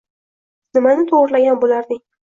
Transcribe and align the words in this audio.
nimani 0.79 1.07
to‘g‘irlagan 1.13 1.63
bo‘larding? 1.65 2.07